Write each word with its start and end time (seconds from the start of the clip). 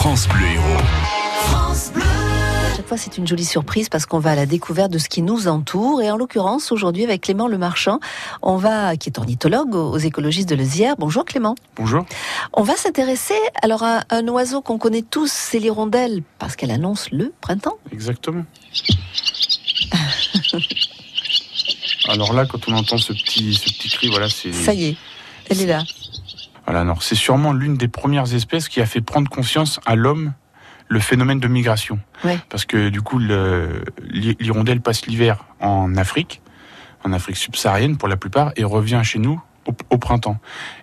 France 0.00 0.26
Bleu 0.28 0.46
Héros. 0.46 0.64
Chaque 2.74 2.88
fois, 2.88 2.96
c'est 2.96 3.18
une 3.18 3.26
jolie 3.26 3.44
surprise 3.44 3.90
parce 3.90 4.06
qu'on 4.06 4.18
va 4.18 4.30
à 4.30 4.34
la 4.34 4.46
découverte 4.46 4.90
de 4.90 4.96
ce 4.96 5.10
qui 5.10 5.20
nous 5.20 5.46
entoure. 5.46 6.00
Et 6.00 6.10
en 6.10 6.16
l'occurrence, 6.16 6.72
aujourd'hui, 6.72 7.04
avec 7.04 7.20
Clément 7.20 7.48
Lemarchand, 7.48 8.00
on 8.40 8.56
va, 8.56 8.96
qui 8.96 9.10
est 9.10 9.18
ornithologue 9.18 9.74
aux 9.74 9.98
écologistes 9.98 10.48
de 10.48 10.54
Lezière. 10.54 10.94
Bonjour 10.98 11.26
Clément. 11.26 11.54
Bonjour. 11.76 12.06
On 12.54 12.62
va 12.62 12.76
s'intéresser 12.76 13.34
alors 13.60 13.82
à 13.82 14.04
un 14.08 14.26
oiseau 14.28 14.62
qu'on 14.62 14.78
connaît 14.78 15.02
tous, 15.02 15.30
c'est 15.30 15.58
l'hirondelle, 15.58 16.22
parce 16.38 16.56
qu'elle 16.56 16.70
annonce 16.70 17.10
le 17.10 17.34
printemps. 17.42 17.76
Exactement. 17.92 18.46
alors 22.08 22.32
là, 22.32 22.46
quand 22.46 22.68
on 22.68 22.72
entend 22.72 22.96
ce 22.96 23.12
petit, 23.12 23.52
ce 23.52 23.64
petit 23.64 23.90
cri, 23.90 24.08
voilà, 24.08 24.30
c'est. 24.30 24.54
Ça 24.54 24.72
y 24.72 24.86
est, 24.86 24.96
elle 25.50 25.60
est 25.60 25.66
là. 25.66 25.84
Voilà, 26.70 26.82
alors 26.82 27.02
c'est 27.02 27.16
sûrement 27.16 27.52
l'une 27.52 27.74
des 27.76 27.88
premières 27.88 28.32
espèces 28.32 28.68
qui 28.68 28.80
a 28.80 28.86
fait 28.86 29.00
prendre 29.00 29.28
conscience 29.28 29.80
à 29.86 29.96
l'homme 29.96 30.34
le 30.86 31.00
phénomène 31.00 31.40
de 31.40 31.48
migration. 31.48 31.98
Ouais. 32.24 32.38
Parce 32.48 32.64
que 32.64 32.90
du 32.90 33.02
coup, 33.02 33.18
le- 33.18 33.82
l'hirondelle 34.38 34.80
passe 34.80 35.04
l'hiver 35.06 35.46
en 35.58 35.96
Afrique, 35.96 36.40
en 37.02 37.12
Afrique 37.12 37.38
subsaharienne 37.38 37.96
pour 37.96 38.06
la 38.06 38.16
plupart, 38.16 38.52
et 38.54 38.62
revient 38.62 39.00
chez 39.02 39.18
nous 39.18 39.42
au, 39.66 39.72
au 39.90 39.98
printemps. 39.98 40.38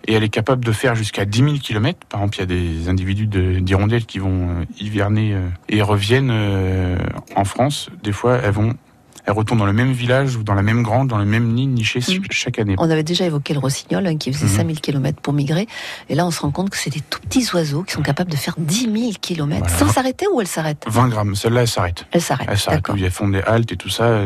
Et 0.05 0.11
elle 0.13 0.23
est 0.23 0.29
capable 0.29 0.65
de 0.65 0.73
faire 0.73 0.93
jusqu'à 0.93 1.23
10 1.23 1.37
000 1.39 1.53
km. 1.63 1.97
Par 2.09 2.19
exemple, 2.19 2.35
il 2.35 2.39
y 2.41 2.43
a 2.43 2.45
des 2.83 2.89
individus 2.89 3.27
de- 3.27 3.59
d'hirondelles 3.59 4.05
qui 4.05 4.19
vont 4.19 4.49
euh, 4.49 4.65
hiverner 4.81 5.35
euh, 5.35 5.47
et 5.69 5.81
reviennent 5.81 6.31
euh, 6.33 6.97
en 7.37 7.45
France. 7.45 7.89
Des 8.03 8.11
fois, 8.11 8.39
elles 8.43 8.51
vont, 8.51 8.75
elles 9.27 9.33
retournent 9.33 9.59
dans 9.59 9.65
le 9.65 9.73
même 9.73 9.91
village 9.91 10.37
ou 10.37 10.43
dans 10.43 10.53
la 10.53 10.61
même 10.61 10.83
grande, 10.83 11.09
dans 11.09 11.17
le 11.17 11.25
même 11.25 11.53
nid 11.53 11.67
niché 11.67 11.99
Mhm. 11.99 12.23
chaque 12.29 12.59
année. 12.59 12.75
On 12.77 12.89
avait 12.89 13.03
déjà 13.03 13.25
évoqué 13.25 13.53
le 13.53 13.59
rossignol 13.59 14.07
hein, 14.07 14.15
qui 14.17 14.31
faisait 14.31 14.45
Mhm. 14.45 14.51
5000 14.55 14.79
km 14.81 15.19
pour 15.21 15.33
migrer. 15.33 15.67
Et 16.07 16.15
là, 16.15 16.25
on 16.25 16.31
se 16.31 16.39
rend 16.39 16.51
compte 16.51 16.69
que 16.69 16.77
c'est 16.77 16.89
des 16.89 17.01
tout 17.01 17.19
petits 17.19 17.45
oiseaux 17.53 17.83
qui 17.83 17.91
sont 17.93 18.01
capables 18.01 18.31
de 18.31 18.37
faire 18.37 18.55
10 18.57 18.83
000 18.89 19.11
km 19.19 19.59
Voilà. 19.59 19.77
sans 19.77 19.89
s'arrêter 19.89 20.25
ou 20.33 20.39
elle 20.39 20.47
s'arrête 20.47 20.85
20 20.87 21.09
grammes, 21.09 21.35
celle-là, 21.35 21.61
elle 21.61 21.67
s'arrête. 21.67 22.05
Elle 22.13 22.21
s'arrête. 22.21 22.47
Elles 22.49 22.57
s'arrêtent, 22.57 22.87
où 22.87 22.95
elles 22.95 23.11
font 23.11 23.27
des 23.27 23.41
haltes 23.41 23.71
et 23.73 23.75
tout 23.77 23.89
ça. 23.89 24.21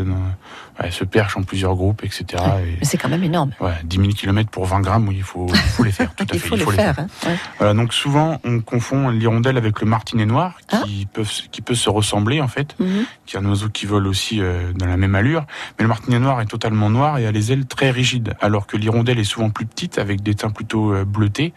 Ouais, 0.82 0.92
se 0.92 1.04
perchent 1.04 1.38
en 1.38 1.44
plusieurs 1.44 1.76
groupes, 1.76 2.04
etc. 2.04 2.26
Et, 2.34 2.78
Mais 2.80 2.86
c'est 2.86 2.98
quand 2.98 3.10
même 3.10 3.24
énorme. 3.24 3.52
ouais, 3.60 3.74
10 3.84 3.98
000 3.98 4.10
km 4.10 4.50
pour 4.50 4.66
20 4.66 4.82
grammes, 4.82 5.08
oui, 5.08 5.16
il 5.18 5.24
faut, 5.24 5.48
il 5.50 5.56
faut 5.58 5.84
les 5.84 5.92
faire. 5.92 6.14
Tout 6.16 6.24
à 6.24 6.28
il 6.34 6.40
fait, 6.40 6.48
faut, 6.50 6.56
il 6.56 6.60
le 6.60 6.66
faut 6.66 6.72
les 6.72 6.78
faire. 6.78 6.96
hein. 7.00 7.08
Ouais. 7.26 7.36
Voilà, 7.58 7.74
donc 7.74 7.94
souvent, 7.94 8.40
on 8.44 8.60
confond 8.60 9.10
l'hirondelle 9.10 9.58
avec 9.58 9.80
le 9.82 9.88
martinet 9.88 10.26
noir, 10.26 10.58
Ah. 10.72 10.82
qui, 10.86 11.06
peuvent, 11.12 11.32
qui 11.52 11.62
peut 11.62 11.76
se 11.76 11.90
ressembler 11.90 12.42
en 12.42 12.48
fait, 12.48 12.76
Mhm. 12.80 13.06
qui 13.26 13.36
est 13.36 13.40
un 13.40 13.46
oiseau 13.46 13.70
qui 13.70 13.86
vole 13.86 14.08
aussi 14.08 14.42
euh, 14.42 14.74
dans 14.74 14.86
la 14.88 14.98
même 14.98 15.16
allure. 15.16 15.46
Mais 15.78 15.84
le 15.84 15.88
martinet 15.90 16.20
noir 16.20 16.42
est 16.42 16.46
totalement 16.46 16.90
noir 16.90 17.18
et 17.18 17.26
a 17.28 17.32
les 17.32 17.52
ailes 17.52 17.66
très 17.66 17.92
rigides, 17.92 18.34
alors 18.42 18.68
que 18.68 18.78
l'hirondelle 18.78 19.20
est 19.20 19.24
souvent 19.24 19.50
plus 19.50 19.66
petite, 19.66 19.98
avec 20.00 20.22
des 20.22 20.36
teints 20.36 20.50
plutôt 20.50 20.94
euh, 20.94 21.06
bleutés, 21.06 21.54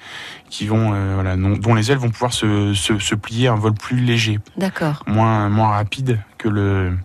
qui 0.51 0.67
vont, 0.67 0.93
euh, 0.95 1.13
voilà, 1.15 1.37
non- 1.37 1.57
dont 1.57 1.75
les 1.75 1.91
ailes 1.91 1.99
vont 1.99 2.11
pouvoir 2.11 2.33
se, 2.33 2.75
se, 2.75 2.99
se 2.99 3.15
plier 3.15 3.49
à 3.49 3.53
un 3.53 3.57
vol 3.57 3.75
plus 3.75 3.97
léger, 3.99 4.39
D'accord. 4.57 5.03
moins, 5.07 5.49
moins 5.49 5.69
rapide 5.71 6.21
que 6.39 6.49
le, 6.49 6.97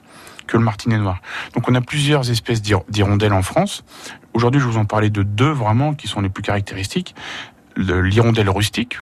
que 0.50 0.58
le 0.58 0.64
martinet 0.64 0.98
noir. 0.98 1.22
Donc 1.54 1.70
on 1.70 1.76
a 1.76 1.82
plusieurs 1.82 2.30
espèces 2.32 2.62
d'hir- 2.62 2.82
d'hirondelles 2.90 3.34
en 3.34 3.44
France. 3.44 3.84
Aujourd'hui, 4.34 4.60
je 4.60 4.66
vous 4.66 4.78
en 4.78 4.86
parlais 4.86 5.10
de 5.12 5.22
deux 5.24 5.52
vraiment 5.52 5.94
qui 5.94 6.08
sont 6.08 6.22
les 6.22 6.30
plus 6.30 6.42
caractéristiques. 6.42 7.14
Le- 7.76 8.02
L'hirondelle 8.02 8.50
rustique, 8.50 8.98